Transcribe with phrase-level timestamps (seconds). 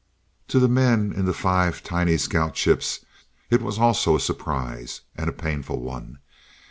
[0.47, 3.05] To the men in the five tiny scout ships,
[3.51, 6.17] it was also a surprise, and a painful one.